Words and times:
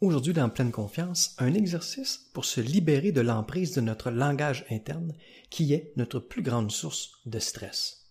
Aujourd'hui, 0.00 0.32
dans 0.32 0.50
Pleine 0.50 0.72
Confiance, 0.72 1.34
un 1.38 1.54
exercice 1.54 2.28
pour 2.34 2.44
se 2.44 2.60
libérer 2.60 3.12
de 3.12 3.20
l'emprise 3.20 3.72
de 3.74 3.80
notre 3.80 4.10
langage 4.10 4.66
interne 4.70 5.14
qui 5.50 5.72
est 5.72 5.92
notre 5.96 6.18
plus 6.18 6.42
grande 6.42 6.72
source 6.72 7.12
de 7.26 7.38
stress. 7.38 8.10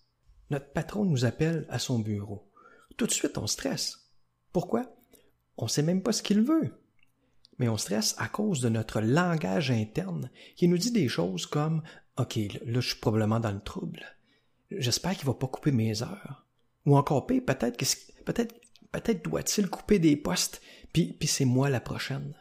Notre 0.50 0.72
patron 0.72 1.04
nous 1.04 1.26
appelle 1.26 1.66
à 1.70 1.80
son 1.80 2.00
bureau. 2.00 2.50
Tout 2.98 3.06
de 3.06 3.12
suite, 3.12 3.38
on 3.38 3.48
stresse. 3.48 4.12
Pourquoi? 4.54 4.96
On 5.58 5.66
ne 5.66 5.70
sait 5.70 5.84
même 5.84 6.02
pas 6.02 6.14
ce 6.14 6.24
qu'il 6.24 6.42
veut. 6.42 6.74
Mais 7.60 7.68
on 7.68 7.78
stresse 7.78 8.16
à 8.18 8.28
cause 8.28 8.62
de 8.62 8.70
notre 8.70 9.02
langage 9.02 9.70
interne 9.70 10.32
qui 10.56 10.68
nous 10.68 10.78
dit 10.78 10.92
des 10.92 11.10
choses 11.10 11.46
comme 11.46 11.84
OK, 12.18 12.38
là, 12.66 12.80
je 12.80 12.88
suis 12.88 13.00
probablement 13.00 13.40
dans 13.40 13.52
le 13.52 13.62
trouble. 13.62 14.04
J'espère 14.72 15.16
qu'il 15.16 15.28
va 15.28 15.34
pas 15.34 15.48
couper 15.48 15.72
mes 15.72 16.02
heures. 16.02 16.46
Ou 16.86 16.98
encore 16.98 17.28
pire, 17.28 17.44
peut-être 17.46 17.78
peut-être 18.26 18.56
peut-être 18.94 19.26
doit-il 19.26 19.70
couper 19.70 20.00
des 20.00 20.16
postes, 20.16 20.62
puis, 20.94 21.18
c'est 21.28 21.46
moi 21.46 21.70
la 21.70 21.80
prochaine. 21.80 22.36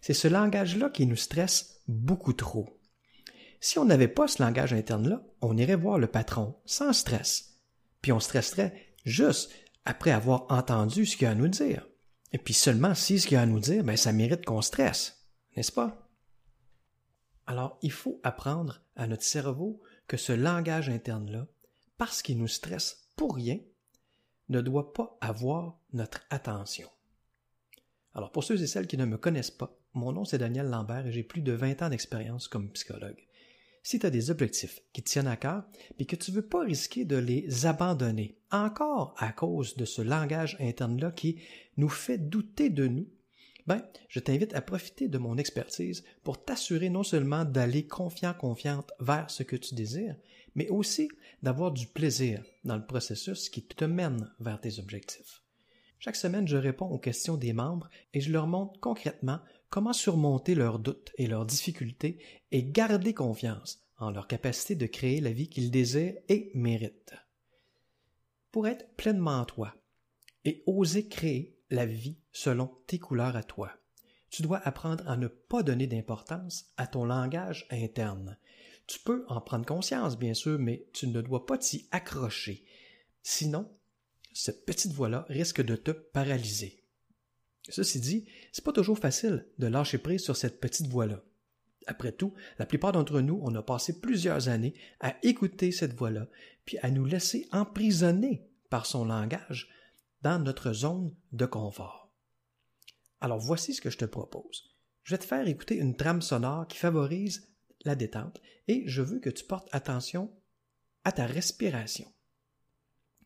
C'est 0.00 0.14
ce 0.14 0.28
langage-là 0.28 0.88
qui 0.88 1.06
nous 1.06 1.16
stresse 1.16 1.80
beaucoup 1.88 2.32
trop. 2.32 2.80
Si 3.60 3.78
on 3.78 3.84
n'avait 3.84 4.08
pas 4.08 4.28
ce 4.28 4.40
langage 4.40 4.72
interne-là, 4.72 5.22
on 5.40 5.56
irait 5.56 5.74
voir 5.74 5.98
le 5.98 6.06
patron 6.06 6.54
sans 6.64 6.92
stress, 6.92 7.58
puis 8.00 8.12
on 8.12 8.20
stresserait 8.20 8.94
juste 9.04 9.50
après 9.84 10.12
avoir 10.12 10.46
entendu 10.50 11.06
ce 11.06 11.16
qu'il 11.16 11.26
a 11.26 11.30
à 11.30 11.34
nous 11.34 11.48
dire. 11.48 11.88
Et 12.32 12.38
puis 12.38 12.54
seulement 12.54 12.94
si 12.94 13.18
ce 13.18 13.26
qu'il 13.26 13.36
a 13.36 13.42
à 13.42 13.46
nous 13.46 13.58
dire, 13.58 13.82
ben, 13.82 13.96
ça 13.96 14.12
mérite 14.12 14.44
qu'on 14.44 14.62
stresse, 14.62 15.26
n'est-ce 15.56 15.72
pas? 15.72 16.08
Alors, 17.46 17.78
il 17.82 17.90
faut 17.90 18.20
apprendre 18.22 18.82
à 18.94 19.06
notre 19.06 19.24
cerveau 19.24 19.82
que 20.06 20.16
ce 20.16 20.32
langage 20.32 20.88
interne-là, 20.88 21.46
parce 21.96 22.22
qu'il 22.22 22.38
nous 22.38 22.46
stresse 22.46 23.08
pour 23.16 23.34
rien, 23.34 23.58
ne 24.50 24.60
doit 24.60 24.92
pas 24.92 25.18
avoir 25.20 25.80
notre 25.92 26.20
attention. 26.30 26.88
Alors, 28.14 28.32
pour 28.32 28.44
ceux 28.44 28.60
et 28.62 28.66
celles 28.66 28.86
qui 28.86 28.96
ne 28.96 29.04
me 29.04 29.18
connaissent 29.18 29.50
pas, 29.50 29.78
mon 29.94 30.12
nom 30.12 30.24
c'est 30.24 30.38
Daniel 30.38 30.66
Lambert 30.66 31.06
et 31.06 31.12
j'ai 31.12 31.22
plus 31.22 31.42
de 31.42 31.52
20 31.52 31.82
ans 31.82 31.88
d'expérience 31.88 32.48
comme 32.48 32.70
psychologue. 32.72 33.28
Si 33.82 33.98
tu 33.98 34.06
as 34.06 34.10
des 34.10 34.30
objectifs 34.30 34.82
qui 34.92 35.02
tiennent 35.02 35.28
à 35.28 35.36
cœur, 35.36 35.64
et 35.98 36.04
que 36.04 36.16
tu 36.16 36.30
veux 36.30 36.46
pas 36.46 36.62
risquer 36.62 37.04
de 37.04 37.16
les 37.16 37.64
abandonner, 37.64 38.38
encore 38.50 39.14
à 39.18 39.32
cause 39.32 39.76
de 39.76 39.84
ce 39.84 40.02
langage 40.02 40.56
interne-là 40.60 41.10
qui 41.12 41.40
nous 41.76 41.88
fait 41.88 42.18
douter 42.18 42.70
de 42.70 42.86
nous, 42.86 43.08
ben, 43.66 43.82
je 44.08 44.20
t'invite 44.20 44.54
à 44.54 44.62
profiter 44.62 45.08
de 45.08 45.18
mon 45.18 45.36
expertise 45.36 46.02
pour 46.24 46.42
t'assurer 46.42 46.88
non 46.88 47.02
seulement 47.02 47.44
d'aller 47.44 47.86
confiant, 47.86 48.34
confiante 48.34 48.92
vers 48.98 49.30
ce 49.30 49.42
que 49.42 49.56
tu 49.56 49.74
désires, 49.74 50.16
mais 50.54 50.68
aussi 50.68 51.08
d'avoir 51.42 51.70
du 51.70 51.86
plaisir 51.86 52.42
dans 52.64 52.76
le 52.76 52.86
processus 52.86 53.48
qui 53.50 53.62
te 53.62 53.84
mène 53.84 54.30
vers 54.40 54.60
tes 54.60 54.78
objectifs. 54.78 55.42
Chaque 55.98 56.16
semaine, 56.16 56.46
je 56.46 56.56
réponds 56.56 56.86
aux 56.86 56.98
questions 56.98 57.36
des 57.36 57.52
membres 57.52 57.88
et 58.14 58.20
je 58.20 58.32
leur 58.32 58.46
montre 58.46 58.78
concrètement 58.80 59.40
comment 59.68 59.92
surmonter 59.92 60.54
leurs 60.54 60.78
doutes 60.78 61.10
et 61.18 61.26
leurs 61.26 61.44
difficultés 61.44 62.18
et 62.52 62.64
garder 62.64 63.14
confiance 63.14 63.82
en 63.98 64.10
leur 64.10 64.28
capacité 64.28 64.76
de 64.76 64.86
créer 64.86 65.20
la 65.20 65.32
vie 65.32 65.48
qu'ils 65.48 65.70
désirent 65.70 66.14
et 66.28 66.52
méritent. 66.54 67.14
Pour 68.52 68.68
être 68.68 68.88
pleinement 68.96 69.44
toi 69.44 69.74
et 70.44 70.62
oser 70.66 71.08
créer 71.08 71.58
la 71.70 71.84
vie 71.84 72.16
selon 72.32 72.70
tes 72.86 72.98
couleurs 72.98 73.36
à 73.36 73.42
toi. 73.42 73.72
Tu 74.30 74.42
dois 74.42 74.58
apprendre 74.58 75.08
à 75.08 75.16
ne 75.16 75.26
pas 75.26 75.62
donner 75.62 75.86
d'importance 75.86 76.66
à 76.76 76.86
ton 76.86 77.04
langage 77.04 77.66
interne. 77.70 78.38
Tu 78.86 79.00
peux 79.00 79.24
en 79.28 79.40
prendre 79.40 79.66
conscience, 79.66 80.18
bien 80.18 80.34
sûr, 80.34 80.58
mais 80.58 80.86
tu 80.92 81.08
ne 81.08 81.20
dois 81.20 81.44
pas 81.44 81.58
t'y 81.58 81.88
accrocher. 81.90 82.64
Sinon, 83.22 83.68
cette 84.38 84.64
petite 84.64 84.92
voix-là 84.92 85.26
risque 85.28 85.62
de 85.62 85.74
te 85.74 85.90
paralyser. 85.90 86.84
Ceci 87.68 87.98
dit, 87.98 88.28
c'est 88.52 88.64
pas 88.64 88.72
toujours 88.72 89.00
facile 89.00 89.48
de 89.58 89.66
lâcher 89.66 89.98
prise 89.98 90.22
sur 90.22 90.36
cette 90.36 90.60
petite 90.60 90.86
voix-là. 90.86 91.24
Après 91.88 92.12
tout, 92.12 92.34
la 92.56 92.64
plupart 92.64 92.92
d'entre 92.92 93.20
nous, 93.20 93.40
on 93.42 93.52
a 93.56 93.62
passé 93.64 94.00
plusieurs 94.00 94.48
années 94.48 94.74
à 95.00 95.16
écouter 95.24 95.72
cette 95.72 95.94
voix-là, 95.94 96.28
puis 96.64 96.78
à 96.82 96.92
nous 96.92 97.04
laisser 97.04 97.48
emprisonner 97.50 98.48
par 98.70 98.86
son 98.86 99.06
langage 99.06 99.70
dans 100.22 100.38
notre 100.38 100.72
zone 100.72 101.16
de 101.32 101.44
confort. 101.44 102.12
Alors 103.20 103.40
voici 103.40 103.74
ce 103.74 103.80
que 103.80 103.90
je 103.90 103.98
te 103.98 104.04
propose. 104.04 104.70
Je 105.02 105.16
vais 105.16 105.18
te 105.18 105.26
faire 105.26 105.48
écouter 105.48 105.78
une 105.78 105.96
trame 105.96 106.22
sonore 106.22 106.68
qui 106.68 106.78
favorise 106.78 107.48
la 107.84 107.96
détente 107.96 108.40
et 108.68 108.84
je 108.86 109.02
veux 109.02 109.18
que 109.18 109.30
tu 109.30 109.44
portes 109.44 109.68
attention 109.72 110.32
à 111.02 111.10
ta 111.10 111.26
respiration. 111.26 112.06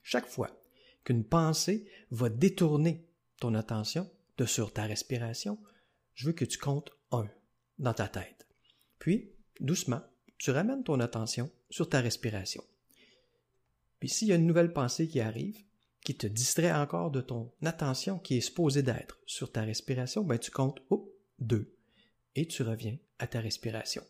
Chaque 0.02 0.26
fois 0.26 0.61
qu'une 1.04 1.24
pensée 1.24 1.86
va 2.10 2.28
détourner 2.28 3.06
ton 3.40 3.54
attention 3.54 4.10
de 4.38 4.44
sur 4.44 4.72
ta 4.72 4.84
respiration, 4.84 5.58
je 6.14 6.26
veux 6.26 6.32
que 6.32 6.44
tu 6.44 6.58
comptes 6.58 6.92
un 7.10 7.28
dans 7.78 7.94
ta 7.94 8.08
tête. 8.08 8.46
Puis, 8.98 9.32
doucement, 9.60 10.02
tu 10.38 10.50
ramènes 10.50 10.84
ton 10.84 11.00
attention 11.00 11.50
sur 11.70 11.88
ta 11.88 12.00
respiration. 12.00 12.62
Puis 14.00 14.08
s'il 14.08 14.28
y 14.28 14.32
a 14.32 14.36
une 14.36 14.46
nouvelle 14.46 14.72
pensée 14.72 15.06
qui 15.06 15.20
arrive, 15.20 15.62
qui 16.04 16.16
te 16.16 16.26
distrait 16.26 16.72
encore 16.72 17.12
de 17.12 17.20
ton 17.20 17.52
attention 17.64 18.18
qui 18.18 18.36
est 18.36 18.40
supposée 18.40 18.82
d'être 18.82 19.20
sur 19.26 19.52
ta 19.52 19.62
respiration, 19.62 20.24
ben 20.24 20.38
tu 20.38 20.50
comptes 20.50 20.82
oh, 20.90 21.14
deux 21.38 21.76
et 22.34 22.46
tu 22.46 22.64
reviens 22.64 22.98
à 23.20 23.28
ta 23.28 23.40
respiration. 23.40 24.02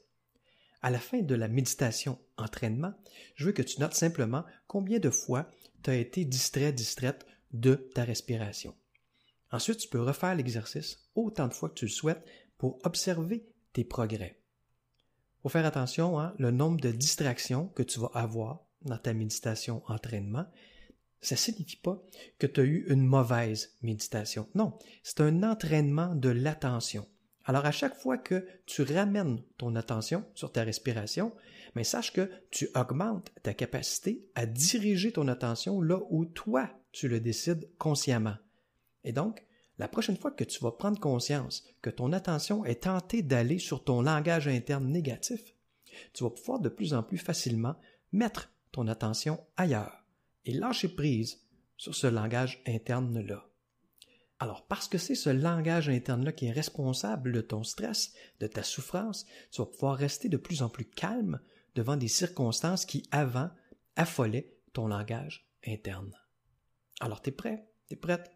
À 0.82 0.91
la 0.91 0.98
fin 0.98 1.22
de 1.22 1.34
la 1.34 1.48
méditation 1.48 2.19
entraînement, 2.37 2.93
je 3.37 3.47
veux 3.47 3.53
que 3.53 3.62
tu 3.62 3.81
notes 3.81 3.94
simplement 3.94 4.44
combien 4.66 4.98
de 4.98 5.10
fois 5.10 5.48
tu 5.82 5.91
as 5.91 5.97
été 5.97 6.25
distrait, 6.25 6.72
distraite 6.72 7.25
de 7.53 7.75
ta 7.94 8.04
respiration. 8.04 8.75
Ensuite, 9.53 9.78
tu 9.78 9.88
peux 9.88 10.03
refaire 10.03 10.34
l'exercice 10.34 11.09
autant 11.15 11.47
de 11.47 11.54
fois 11.54 11.69
que 11.69 11.75
tu 11.75 11.84
le 11.84 11.91
souhaites 11.91 12.25
pour 12.59 12.78
observer 12.84 13.47
tes 13.72 13.84
progrès. 13.84 14.41
Faut 15.42 15.48
faire 15.48 15.66
attention, 15.66 16.19
hein, 16.19 16.34
le 16.38 16.50
nombre 16.50 16.81
de 16.81 16.91
distractions 16.91 17.69
que 17.69 17.82
tu 17.82 18.00
vas 18.00 18.10
avoir 18.15 18.65
dans 18.82 18.98
ta 18.98 19.12
méditation 19.12 19.82
entraînement, 19.87 20.47
ça 21.21 21.37
signifie 21.37 21.76
pas 21.76 22.03
que 22.38 22.47
tu 22.47 22.60
as 22.60 22.65
eu 22.65 22.87
une 22.88 23.06
mauvaise 23.06 23.76
méditation. 23.82 24.48
Non, 24.54 24.76
c'est 25.03 25.21
un 25.21 25.42
entraînement 25.44 26.15
de 26.15 26.28
l'attention. 26.28 27.06
Alors 27.44 27.66
à 27.66 27.72
chaque 27.72 27.97
fois 27.97 28.19
que 28.19 28.47
tu 28.66 28.82
ramènes 28.82 29.42
ton 29.58 29.75
attention 29.75 30.25
sur 30.34 30.53
ta 30.53 30.62
respiration, 30.62 31.32
mais 31.75 31.84
sache 31.84 32.12
que 32.12 32.30
tu 32.50 32.69
augmentes 32.75 33.32
ta 33.42 33.54
capacité 33.54 34.28
à 34.34 34.47
diriger 34.47 35.12
ton 35.12 35.28
attention 35.28 35.80
là 35.80 35.98
où 36.10 36.25
toi 36.25 36.70
tu 36.92 37.08
le 37.08 37.20
décides 37.20 37.69
consciemment. 37.78 38.36
Et 39.04 39.12
donc, 39.12 39.44
la 39.78 39.88
prochaine 39.88 40.16
fois 40.16 40.30
que 40.30 40.44
tu 40.44 40.62
vas 40.62 40.72
prendre 40.72 41.00
conscience 41.00 41.64
que 41.80 41.91
ton 41.91 42.12
attention 42.12 42.64
est 42.64 42.84
tentée 42.84 43.22
d'aller 43.22 43.59
sur 43.59 43.82
ton 43.82 44.03
langage 44.03 44.47
interne 44.47 44.86
négatif, 44.86 45.54
tu 46.12 46.24
vas 46.24 46.30
pouvoir 46.30 46.60
de 46.60 46.69
plus 46.69 46.94
en 46.94 47.03
plus 47.03 47.19
facilement 47.19 47.74
mettre 48.12 48.50
ton 48.70 48.86
attention 48.86 49.41
ailleurs 49.56 50.04
et 50.44 50.53
lâcher 50.53 50.88
prise 50.88 51.41
sur 51.76 51.94
ce 51.94 52.06
langage 52.06 52.62
interne-là. 52.66 53.51
Alors, 54.42 54.66
parce 54.66 54.88
que 54.88 54.98
c'est 54.98 55.14
ce 55.14 55.30
langage 55.30 55.88
interne-là 55.88 56.32
qui 56.32 56.47
est 56.47 56.50
responsable 56.50 57.30
de 57.30 57.41
ton 57.41 57.62
stress, 57.62 58.12
de 58.41 58.48
ta 58.48 58.64
souffrance, 58.64 59.25
tu 59.53 59.60
vas 59.60 59.66
pouvoir 59.66 59.97
rester 59.97 60.28
de 60.28 60.36
plus 60.36 60.62
en 60.62 60.69
plus 60.69 60.84
calme 60.84 61.38
devant 61.76 61.97
des 61.97 62.08
circonstances 62.08 62.84
qui, 62.84 63.04
avant, 63.12 63.50
affolaient 63.94 64.53
ton 64.72 64.88
langage 64.88 65.48
interne. 65.64 66.12
Alors, 66.98 67.22
t'es 67.22 67.30
prêt? 67.30 67.70
T'es 67.86 67.94
prête? 67.94 68.32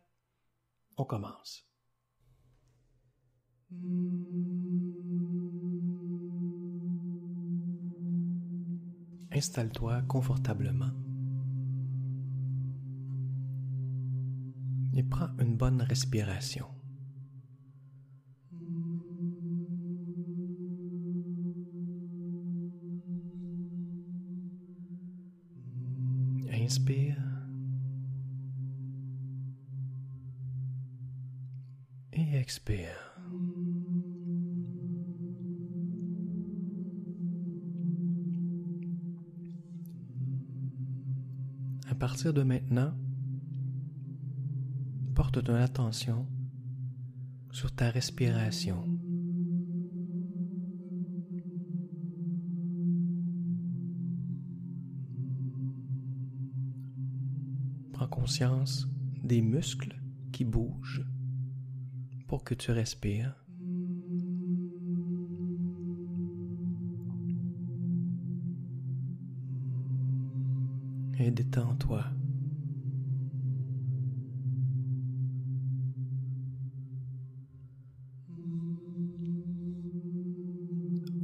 On 0.97 1.05
commence. 1.05 1.69
Installe-toi 9.33 10.03
confortablement. 10.03 10.93
Et 14.97 15.03
prends 15.03 15.29
une 15.39 15.57
bonne 15.57 15.83
respiration. 15.83 16.67
Inspire 26.51 27.17
et 32.15 32.37
expire. 32.39 33.19
À 41.89 41.95
partir 41.95 42.33
de 42.33 42.43
maintenant, 42.43 42.95
ton 45.41 45.55
attention 45.55 46.27
sur 47.51 47.73
ta 47.73 47.91
respiration. 47.91 48.83
Prends 57.93 58.09
conscience 58.09 58.89
des 59.23 59.43
muscles 59.43 60.01
qui 60.33 60.45
bougent. 60.45 61.05
pour 62.27 62.43
que 62.43 62.55
tu 62.55 62.73
respires. 62.73 63.35
Et 71.19 71.31
détends-toi. 71.31 72.16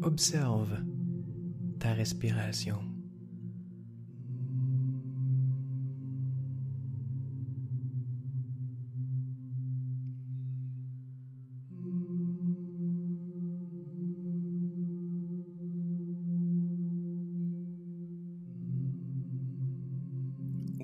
Observe 0.05 0.79
ta 1.79 1.93
respiration. 1.93 2.79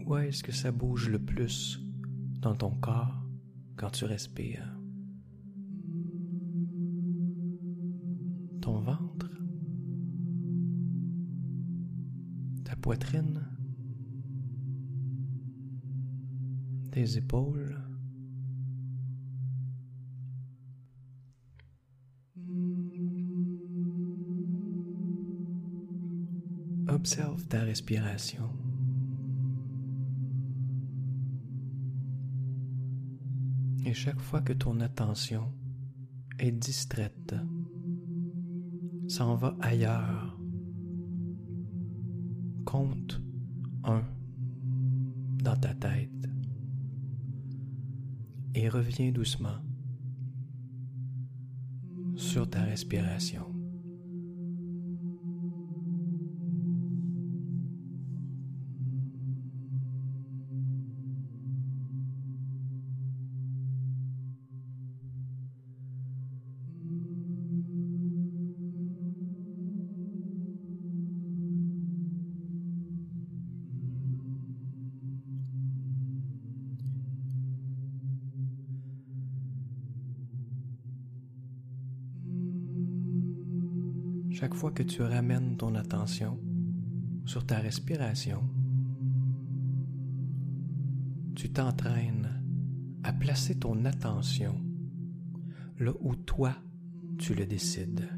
Où 0.07 0.17
est-ce 0.17 0.43
que 0.45 0.53
ça 0.53 0.71
bouge 0.71 1.09
le 1.09 1.19
plus 1.19 1.81
dans 2.41 2.55
ton 2.55 2.71
corps 2.71 3.27
quand 3.77 3.91
tu 3.91 4.05
respires? 4.05 4.79
Poitrine? 12.89 13.45
Tes 16.91 17.19
épaules? 17.19 17.77
Observe 26.89 27.47
ta 27.49 27.63
respiration. 27.63 28.49
Et 33.85 33.93
chaque 33.93 34.19
fois 34.19 34.41
que 34.41 34.55
ton 34.55 34.81
attention 34.81 35.53
est 36.39 36.53
distraite, 36.53 37.35
s'en 39.09 39.35
va 39.35 39.59
ailleurs, 39.61 40.38
compte 42.69 43.19
un 43.83 44.03
dans 45.43 45.57
ta 45.57 45.73
tête 45.73 46.11
et 48.55 48.69
reviens 48.69 49.11
doucement 49.11 49.57
sur 52.15 52.51
ta 52.51 52.61
respiration. 52.65 53.58
Chaque 84.41 84.55
fois 84.55 84.71
que 84.71 84.85
tu 84.85 85.03
ramènes 85.03 85.57
ton 85.57 85.75
attention 85.75 86.39
sur 87.25 87.45
ta 87.45 87.59
respiration, 87.59 88.49
tu 91.35 91.51
t'entraînes 91.51 92.41
à 93.03 93.13
placer 93.13 93.59
ton 93.59 93.85
attention 93.85 94.65
là 95.81 95.91
où 95.99 96.15
toi 96.15 96.55
tu 97.19 97.35
le 97.35 97.47
décides. 97.47 98.09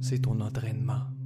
C'est 0.00 0.20
ton 0.20 0.40
entraînement. 0.40 1.17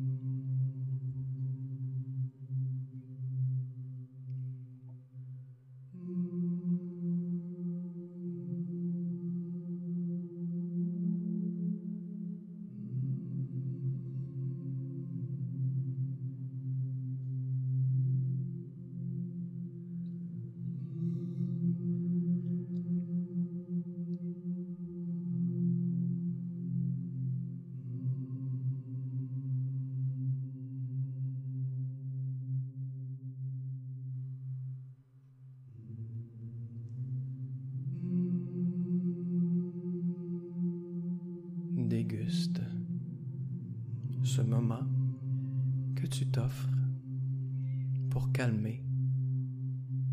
Calmer 48.33 48.83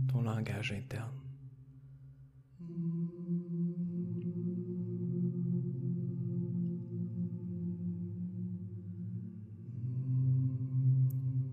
ton 0.07 0.21
langage 0.21 0.71
interne. 0.71 1.15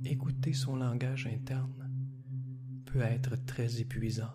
Écouter 0.04 0.52
son 0.52 0.76
langage 0.76 1.26
interne 1.26 1.90
peut 2.84 3.00
être 3.00 3.36
très 3.44 3.80
épuisant. 3.80 4.32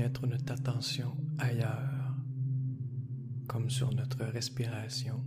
mettre 0.00 0.26
notre 0.26 0.52
attention 0.54 1.14
ailleurs, 1.38 1.99
comme 3.50 3.68
sur 3.68 3.92
notre 3.92 4.24
respiration, 4.26 5.24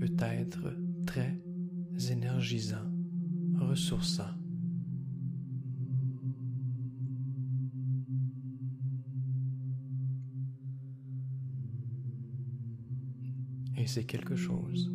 peut 0.00 0.16
être 0.18 0.76
très 1.06 1.40
énergisant, 2.10 2.90
ressourçant. 3.60 4.34
Et 13.76 13.86
c'est 13.86 14.02
quelque 14.02 14.34
chose 14.34 14.92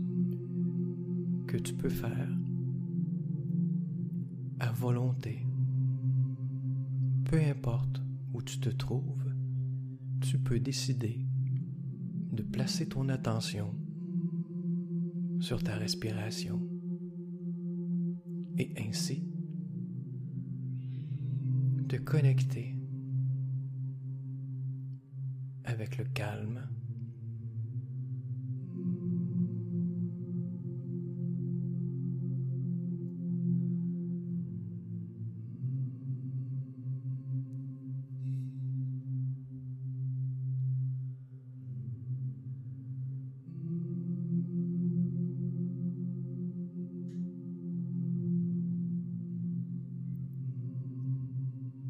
que 1.47 1.55
tu 1.55 1.73
peux 1.73 1.87
faire 1.87 2.37
à 4.59 4.73
volonté 4.73 5.45
peu 7.29 7.39
importe 7.39 8.01
où 8.33 8.41
tu 8.41 8.59
te 8.59 8.69
trouves, 8.69 9.28
tu 10.21 10.39
peux 10.39 10.59
décider 10.59 11.25
de 12.31 12.43
placer 12.43 12.87
ton 12.87 13.09
attention 13.09 13.75
sur 15.39 15.63
ta 15.63 15.75
respiration. 15.75 16.61
Et 18.57 18.73
ainsi 18.77 19.25
te 21.87 21.95
connecter 21.95 22.75
avec 25.63 25.97
le 25.97 26.03
calme 26.05 26.67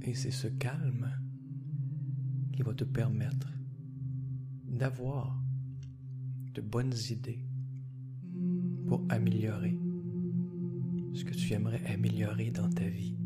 Et 0.10 0.16
c'est 0.16 0.32
ce 0.32 0.48
calme 0.48 1.08
qui 2.52 2.64
va 2.64 2.74
te 2.74 2.84
permettre 2.84 3.48
d'avoir 4.66 5.40
de 6.56 6.62
bonnes 6.62 6.96
idées 7.12 7.46
pour 8.88 9.06
améliorer 9.10 9.78
ce 11.14 11.24
que 11.24 11.36
tu 11.36 11.54
aimerais 11.54 11.86
améliorer 11.86 12.50
dans 12.50 12.72
ta 12.72 12.88
vie. 12.88 13.20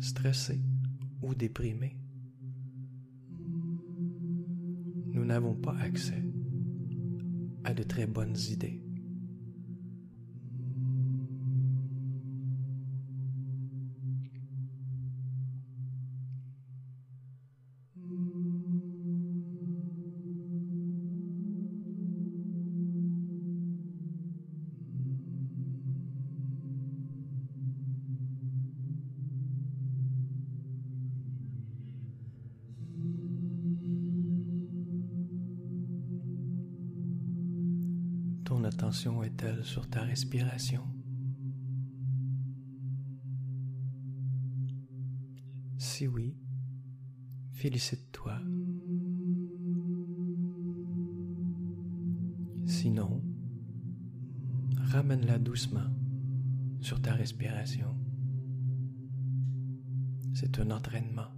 Stressé 0.00 0.60
ou 1.22 1.34
déprimé, 1.34 1.96
nous 5.14 5.24
n'avons 5.24 5.54
pas 5.54 5.78
accès 5.78 6.22
à 7.64 7.72
de 7.72 7.82
très 7.82 8.06
bonnes 8.06 8.36
idées. 8.50 8.85
Est-elle 39.24 39.64
sur 39.64 39.88
ta 39.88 40.02
respiration 40.02 40.82
Si 45.76 46.06
oui, 46.06 46.36
félicite-toi. 47.52 48.38
Sinon, 52.64 53.22
ramène-la 54.76 55.38
doucement 55.38 55.90
sur 56.80 57.02
ta 57.02 57.12
respiration. 57.12 57.92
C'est 60.32 60.60
un 60.60 60.70
entraînement. 60.70 61.35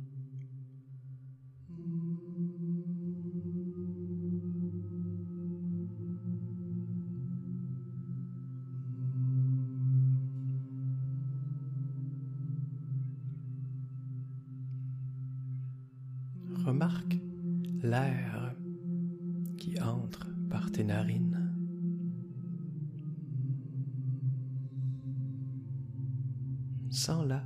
Sens-la 27.09 27.43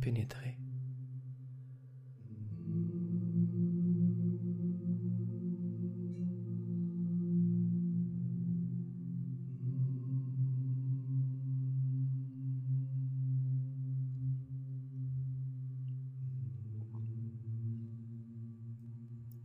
pénétrer. 0.00 0.56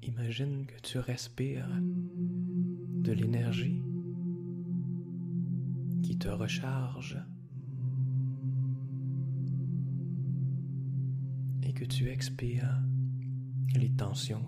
Imagine 0.03 0.65
que 0.67 0.79
tu 0.81 0.99
respires 0.99 1.67
de 1.81 3.11
l'énergie 3.11 3.83
qui 6.01 6.17
te 6.17 6.29
recharge 6.29 7.19
que 11.75 11.83
tu 11.83 12.09
expires 12.09 12.81
les 13.75 13.91
tensions. 13.91 14.45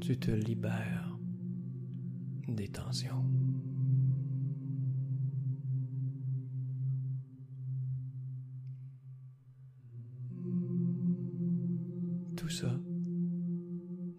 Tu 0.00 0.18
te 0.18 0.30
libères 0.30 1.18
des 2.48 2.68
tensions. 2.68 3.24
Tout 12.36 12.48
ça 12.48 12.80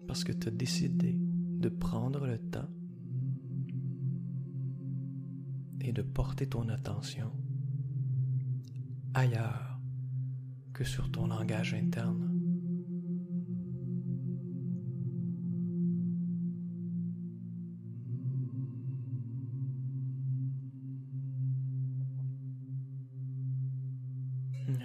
parce 0.06 0.22
que 0.22 0.32
tu 0.32 0.48
as 0.48 0.52
décidé 0.52 1.16
de 1.18 1.68
prendre 1.68 2.26
le 2.26 2.38
temps 2.38 2.70
et 5.80 5.92
de 5.92 6.02
porter 6.02 6.48
ton 6.48 6.68
attention 6.68 7.32
ailleurs 9.14 9.80
que 10.74 10.84
sur 10.84 11.10
ton 11.10 11.26
langage 11.26 11.72
interne. 11.72 12.32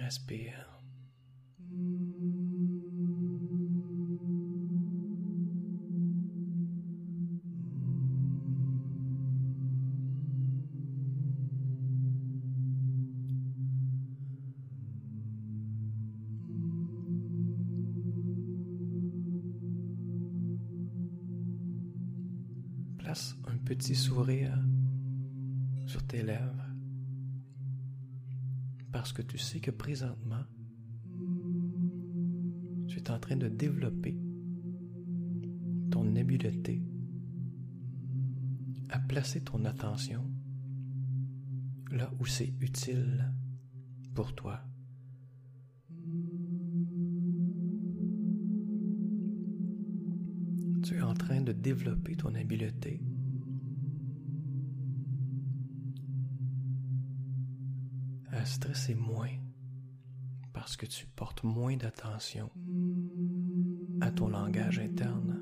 Respire. 0.00 0.81
Un 23.12 23.58
petit 23.58 23.94
sourire 23.94 24.58
sur 25.86 26.02
tes 26.06 26.22
lèvres 26.22 26.64
parce 28.90 29.12
que 29.12 29.20
tu 29.20 29.36
sais 29.36 29.60
que 29.60 29.70
présentement, 29.70 30.44
tu 32.88 32.98
es 32.98 33.10
en 33.10 33.18
train 33.18 33.36
de 33.36 33.48
développer 33.48 34.18
ton 35.90 36.16
habileté 36.16 36.82
à 38.88 38.98
placer 38.98 39.42
ton 39.42 39.62
attention 39.66 40.30
là 41.90 42.10
où 42.18 42.24
c'est 42.24 42.54
utile 42.60 43.30
pour 44.14 44.34
toi. 44.34 44.64
De 51.42 51.52
développer 51.52 52.16
ton 52.16 52.34
habileté 52.34 53.00
à 58.30 58.44
stresser 58.44 58.94
moins 58.94 59.30
parce 60.52 60.76
que 60.76 60.86
tu 60.86 61.06
portes 61.06 61.44
moins 61.44 61.76
d'attention 61.76 62.50
à 64.00 64.10
ton 64.10 64.28
langage 64.28 64.78
interne. 64.78 65.40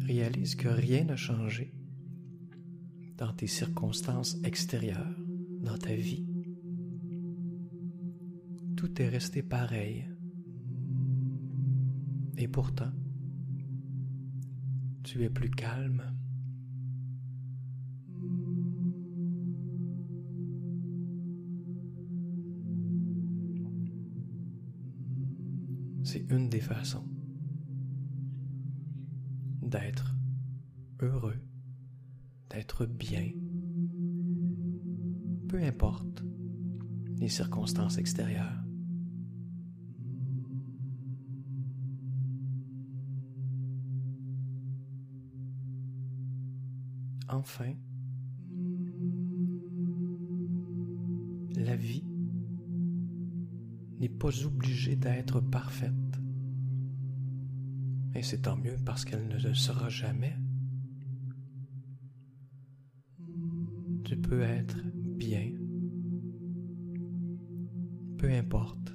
Réalise 0.00 0.54
que 0.56 0.68
rien 0.68 1.04
n'a 1.04 1.16
changé 1.16 1.72
dans 3.16 3.32
tes 3.32 3.46
circonstances 3.46 4.36
extérieures, 4.44 5.16
dans 5.60 5.76
ta 5.76 5.94
vie. 5.94 6.27
Tout 8.78 9.02
est 9.02 9.08
resté 9.08 9.42
pareil. 9.42 10.06
Et 12.36 12.46
pourtant, 12.46 12.92
tu 15.02 15.24
es 15.24 15.30
plus 15.30 15.50
calme. 15.50 16.14
C'est 26.04 26.24
une 26.30 26.48
des 26.48 26.60
façons 26.60 27.04
d'être 29.60 30.14
heureux, 31.00 31.42
d'être 32.50 32.86
bien, 32.86 33.28
peu 35.48 35.60
importe 35.64 36.22
les 37.18 37.28
circonstances 37.28 37.98
extérieures. 37.98 38.67
Enfin, 47.28 47.74
la 51.56 51.76
vie 51.76 52.04
n'est 54.00 54.08
pas 54.08 54.44
obligée 54.46 54.96
d'être 54.96 55.40
parfaite. 55.40 55.92
Et 58.14 58.22
c'est 58.22 58.42
tant 58.42 58.56
mieux 58.56 58.76
parce 58.84 59.04
qu'elle 59.04 59.28
ne 59.28 59.38
le 59.38 59.54
sera 59.54 59.88
jamais. 59.88 60.36
Tu 64.04 64.16
peux 64.16 64.40
être 64.40 64.78
bien, 64.94 65.52
peu 68.16 68.32
importe 68.32 68.94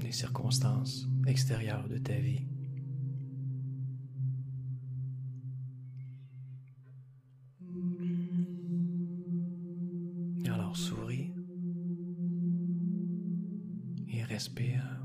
les 0.00 0.12
circonstances 0.12 1.06
extérieures 1.26 1.88
de 1.88 1.98
ta 1.98 2.14
vie. 2.14 2.46
Souris 10.76 11.32
et 14.08 14.24
respire. 14.24 15.03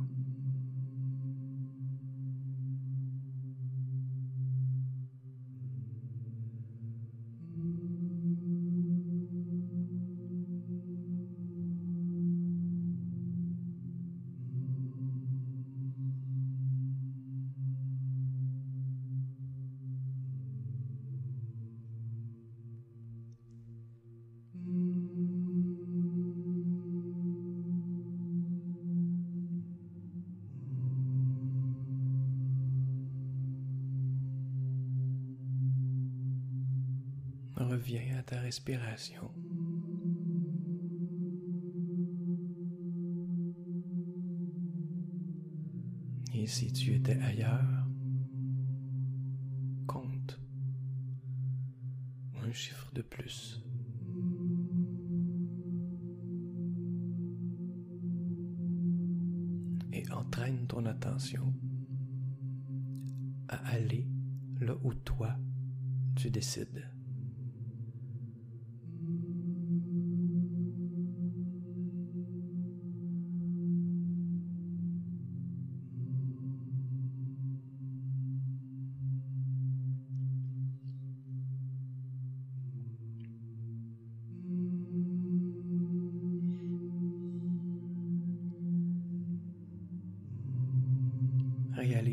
Reviens 37.60 38.18
à 38.18 38.24
ta 38.24 38.40
respiration. 38.40 39.30
Et 46.34 46.48
si 46.48 46.72
tu 46.72 46.96
étais 46.96 47.20
ailleurs, 47.20 47.86
compte 49.86 50.40
un 52.42 52.52
chiffre 52.54 52.90
de 52.94 53.02
plus. 53.02 53.62
Et 59.92 60.10
entraîne 60.12 60.66
ton 60.66 60.86
attention 60.86 61.54
à 63.50 63.58
aller 63.68 64.08
là 64.62 64.76
où 64.82 64.94
toi 64.94 65.36
tu 66.16 66.32
décides. 66.32 66.89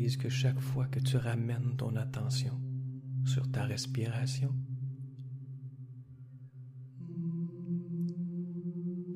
Réalise 0.07 0.23
que 0.23 0.29
chaque 0.29 0.59
fois 0.61 0.87
que 0.87 1.01
tu 1.01 1.17
ramènes 1.17 1.75
ton 1.75 1.93
attention 1.97 2.57
sur 3.25 3.51
ta 3.51 3.65
respiration, 3.65 4.55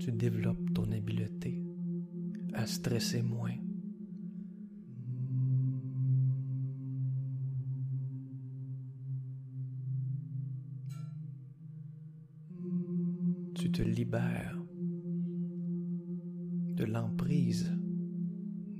tu 0.02 0.12
développes 0.12 0.74
ton 0.74 0.92
habileté 0.92 1.64
à 2.54 2.66
stresser 2.66 3.22
moins. 3.22 3.56
Tu 13.56 13.72
te 13.72 13.82
libères 13.82 14.62
de 16.76 16.84
l'emprise 16.84 17.72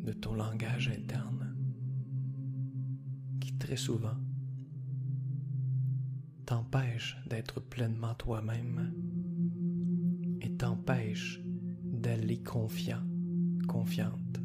de 0.04 0.12
ton 0.12 0.34
langage 0.34 0.90
interne 0.90 1.41
très 3.72 3.78
souvent 3.78 4.18
t'empêche 6.46 7.16
d'être 7.30 7.62
pleinement 7.62 8.14
toi-même 8.16 8.94
et 10.42 10.58
t'empêche 10.58 11.40
d'aller 11.82 12.44
confiant, 12.44 13.02
confiante 13.70 14.42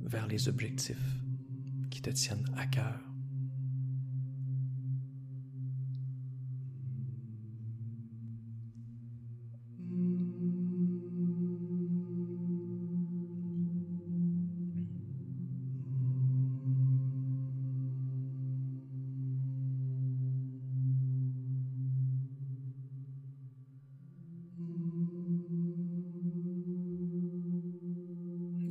vers 0.00 0.28
les 0.28 0.48
objectifs 0.48 1.16
qui 1.90 2.02
te 2.02 2.10
tiennent 2.10 2.46
à 2.56 2.68
cœur. 2.68 3.09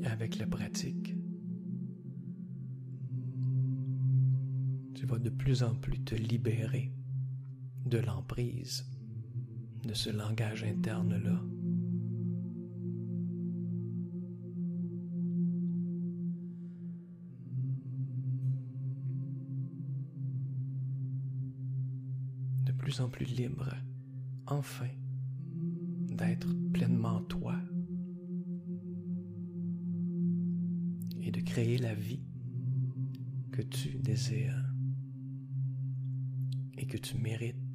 Avec 0.04 0.38
la 0.38 0.47
pratique, 0.47 1.15
tu 4.95 5.06
vas 5.06 5.19
de 5.19 5.30
plus 5.30 5.63
en 5.63 5.75
plus 5.75 6.04
te 6.04 6.15
libérer 6.15 6.93
de 7.86 7.99
l'emprise 7.99 8.86
de 9.84 9.93
ce 9.93 10.10
langage 10.10 10.63
interne-là. 10.63 11.41
De 22.65 22.71
plus 22.73 22.99
en 23.02 23.10
plus 23.10 23.25
libre, 23.25 23.73
enfin, 24.47 24.89
d'être 26.19 26.53
pleinement 26.73 27.21
toi. 27.21 27.55
de 31.32 31.41
créer 31.41 31.77
la 31.77 31.93
vie 31.93 32.23
que 33.51 33.62
tu 33.62 33.97
désires 33.97 34.73
et 36.77 36.86
que 36.86 36.97
tu 36.97 37.17
mérites. 37.17 37.68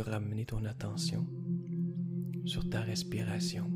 Ramené 0.00 0.44
ton 0.44 0.64
attention 0.64 1.26
sur 2.44 2.68
ta 2.68 2.80
respiration? 2.80 3.70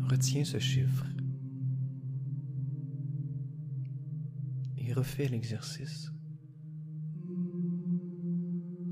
Retiens 0.00 0.44
ce 0.44 0.58
chiffre 0.58 1.06
et 4.76 4.92
refais 4.92 5.28
l'exercice 5.28 6.12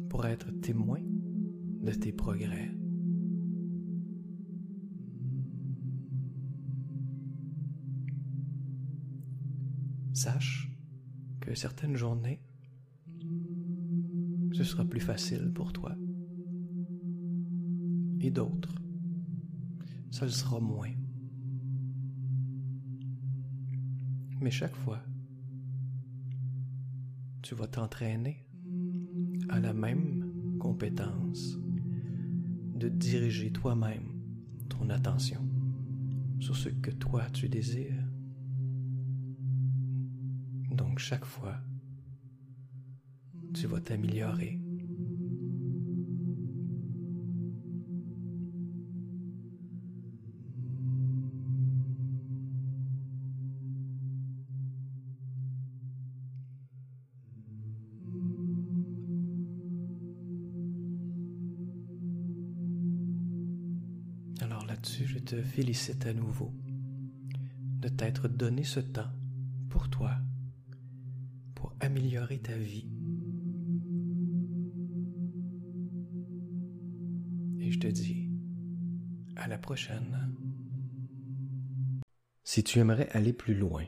pour 0.09 0.27
être 0.27 0.51
témoin 0.61 1.01
de 1.83 1.93
tes 1.93 2.13
progrès. 2.13 2.71
Sache 10.13 10.71
que 11.41 11.55
certaines 11.55 11.97
journées, 11.97 12.41
ce 14.53 14.65
sera 14.65 14.85
plus 14.85 15.01
facile 15.01 15.51
pour 15.55 15.73
toi. 15.73 15.97
Et 18.21 18.31
d'autres, 18.31 18.75
ça 20.11 20.25
le 20.25 20.31
sera 20.31 20.61
moins. 20.61 20.93
Mais 24.41 24.51
chaque 24.51 24.77
fois, 24.77 25.03
tu 27.43 27.55
vas 27.55 27.67
t'entraîner 27.67 28.47
à 29.49 29.61
la 29.61 29.73
même 29.73 30.59
compétence 30.59 31.59
de 32.77 32.89
diriger 32.89 33.53
toi-même 33.53 34.21
ton 34.69 34.91
attention 34.91 35.47
sur 36.41 36.57
ce 36.57 36.69
que 36.69 36.91
toi 36.91 37.25
tu 37.33 37.49
désires 37.49 38.13
donc 40.75 40.99
chaque 40.99 41.25
fois, 41.25 41.59
tu 43.55 43.67
vas 43.67 43.81
t'améliorer. 43.81 44.59
Alors 64.41 64.67
là-dessus, 64.67 65.07
je 65.07 65.19
te 65.19 65.41
félicite 65.43 66.07
à 66.07 66.15
nouveau 66.15 66.53
de 67.81 67.89
t'être 67.89 68.29
donné 68.29 68.65
ce 68.65 68.81
temps 68.81 69.11
pour 69.69 69.89
toi 69.89 70.17
améliorer 71.83 72.39
ta 72.39 72.57
vie. 72.57 73.02
Te 77.83 77.89
dis 77.89 78.31
à 79.35 79.49
la 79.49 79.59
prochaine. 79.59 80.33
Si 82.45 82.63
tu 82.63 82.79
aimerais 82.79 83.09
aller 83.11 83.33
plus 83.33 83.57
loin, 83.57 83.85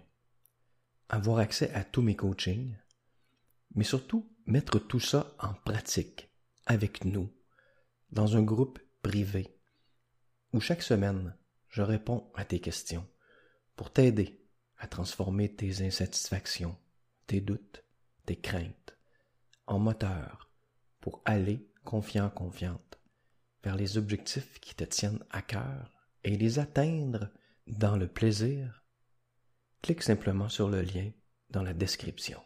avoir 1.08 1.38
accès 1.38 1.70
à 1.74 1.84
tous 1.84 2.02
mes 2.02 2.16
coachings, 2.16 2.76
mais 3.76 3.84
surtout 3.84 4.28
mettre 4.46 4.80
tout 4.80 4.98
ça 4.98 5.36
en 5.38 5.54
pratique 5.54 6.28
avec 6.66 7.04
nous, 7.04 7.32
dans 8.10 8.36
un 8.36 8.42
groupe 8.42 8.80
privé, 9.00 9.56
où 10.52 10.58
chaque 10.58 10.82
semaine, 10.82 11.36
je 11.68 11.82
réponds 11.82 12.32
à 12.34 12.44
tes 12.44 12.58
questions 12.58 13.06
pour 13.76 13.92
t'aider 13.92 14.44
à 14.78 14.88
transformer 14.88 15.54
tes 15.54 15.86
insatisfactions, 15.86 16.76
tes 17.28 17.40
doutes, 17.40 17.84
tes 18.26 18.40
craintes, 18.40 18.98
en 19.68 19.78
moteur 19.78 20.50
pour 21.00 21.22
aller 21.24 21.70
confiant, 21.84 22.28
confiante 22.28 22.98
vers 23.64 23.76
les 23.76 23.96
objectifs 23.98 24.60
qui 24.60 24.74
te 24.74 24.84
tiennent 24.84 25.24
à 25.30 25.42
cœur 25.42 25.90
et 26.22 26.36
les 26.36 26.58
atteindre 26.58 27.30
dans 27.66 27.96
le 27.96 28.06
plaisir, 28.06 28.84
clique 29.82 30.02
simplement 30.02 30.48
sur 30.48 30.68
le 30.68 30.82
lien 30.82 31.10
dans 31.50 31.62
la 31.62 31.72
description. 31.72 32.40